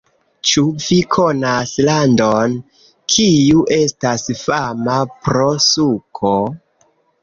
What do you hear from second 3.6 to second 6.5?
estas fama pro suko?